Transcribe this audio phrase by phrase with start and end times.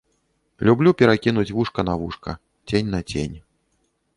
[0.69, 2.35] Люблю перакінуць вушка на вушка,
[2.73, 3.37] цень на цень.